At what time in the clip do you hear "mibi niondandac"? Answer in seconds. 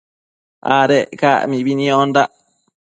1.49-2.31